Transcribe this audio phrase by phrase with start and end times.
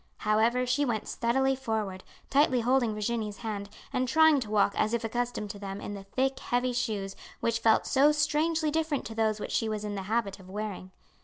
[0.17, 5.03] However, she went steadily forward, tightly holding Virginie's hand and trying to walk as if
[5.03, 9.39] accustomed to them in the thick heavy shoes which felt so strangely different to those
[9.39, 10.89] which she was in the habit of wearing.